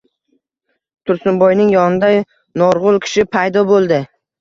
[1.09, 2.11] Tursunboyning yonida
[2.65, 4.05] norg‘ul kishi paydo bo‘ldi.